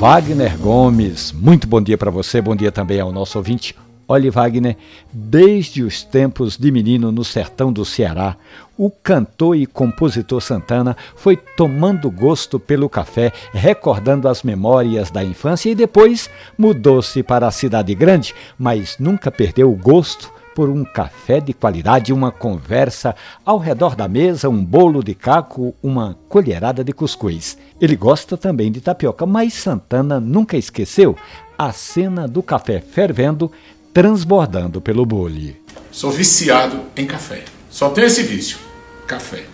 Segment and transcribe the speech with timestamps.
[0.00, 3.76] Wagner Gomes, muito bom dia para você, bom dia também ao nosso ouvinte.
[4.08, 4.76] Olhe, Wagner,
[5.12, 8.36] desde os tempos de menino no sertão do Ceará,
[8.76, 15.70] o cantor e compositor Santana foi tomando gosto pelo café, recordando as memórias da infância
[15.70, 21.38] e depois mudou-se para a cidade grande, mas nunca perdeu o gosto por um café
[21.38, 23.14] de qualidade, uma conversa
[23.46, 27.56] ao redor da mesa, um bolo de caco, uma colherada de cuscuz.
[27.80, 31.16] Ele gosta também de tapioca, mas Santana nunca esqueceu
[31.56, 33.52] a cena do café fervendo,
[33.94, 35.62] transbordando pelo bule.
[35.92, 37.44] Sou viciado em café.
[37.70, 38.58] Só tenho esse vício,
[39.06, 39.44] café.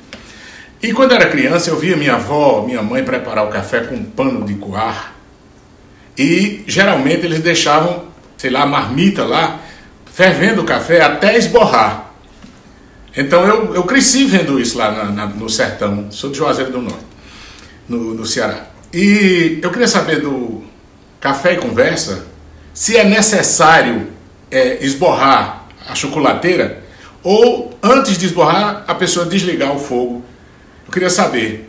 [0.83, 4.05] E quando era criança, eu via minha avó, minha mãe preparar o café com um
[4.05, 5.13] pano de coar.
[6.17, 8.05] E geralmente eles deixavam,
[8.39, 9.64] sei lá, marmita lá
[10.15, 12.15] fervendo o café até esborrar.
[13.17, 16.81] Então eu, eu cresci vendo isso lá na, na, no sertão, sou de Juazeiro do
[16.81, 17.05] Norte,
[17.89, 18.69] no, no Ceará.
[18.93, 20.63] E eu queria saber do
[21.21, 22.27] café e conversa
[22.73, 24.09] se é necessário
[24.51, 26.85] é, esborrar a chocolateira
[27.23, 30.25] ou antes de esborrar a pessoa desligar o fogo.
[30.87, 31.69] Eu queria saber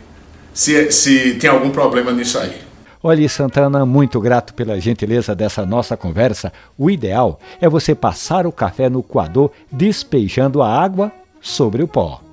[0.54, 2.65] se, se tem algum problema nisso aí.
[3.08, 6.52] Olhe, Santana, muito grato pela gentileza dessa nossa conversa.
[6.76, 12.25] O ideal é você passar o café no coador despejando a água sobre o pó.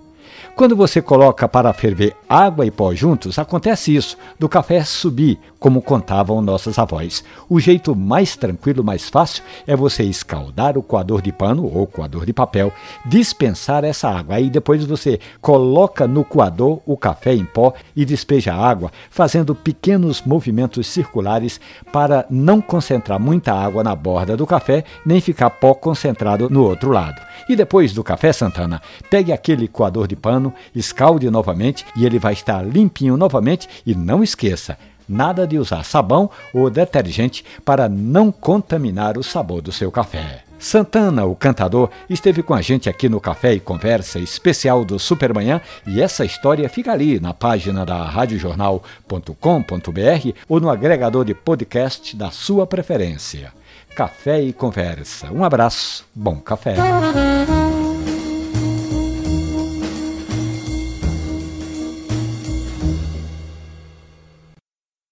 [0.55, 5.81] Quando você coloca para ferver água e pó juntos, acontece isso, do café subir, como
[5.81, 7.23] contavam nossas avós.
[7.49, 12.25] O jeito mais tranquilo, mais fácil, é você escaldar o coador de pano ou coador
[12.25, 12.71] de papel,
[13.05, 14.35] dispensar essa água.
[14.35, 19.55] Aí depois você coloca no coador o café em pó e despeja a água, fazendo
[19.55, 21.59] pequenos movimentos circulares
[21.91, 26.91] para não concentrar muita água na borda do café, nem ficar pó concentrado no outro
[26.91, 27.21] lado.
[27.47, 32.17] E depois do café, Santana, pegue aquele coador de pano pano, escalde novamente e ele
[32.17, 33.67] vai estar limpinho novamente.
[33.85, 39.71] E não esqueça, nada de usar sabão ou detergente para não contaminar o sabor do
[39.71, 40.43] seu café.
[40.57, 45.59] Santana, o cantador, esteve com a gente aqui no Café e Conversa especial do Supermanhã
[45.85, 52.31] e essa história fica ali na página da radiojornal.com.br ou no agregador de podcast da
[52.31, 53.51] sua preferência.
[53.93, 55.33] Café e Conversa.
[55.33, 56.75] Um abraço, bom café.